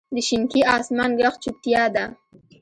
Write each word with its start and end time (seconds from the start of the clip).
د 0.13 0.15
شینکي 0.27 0.61
اسمان 0.75 1.09
ږغ 1.19 1.33
چوپتیا 1.43 1.83
ده. 1.95 2.05